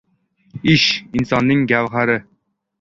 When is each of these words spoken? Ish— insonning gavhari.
Ish— 0.71 0.87
insonning 1.21 1.63
gavhari. 1.73 2.19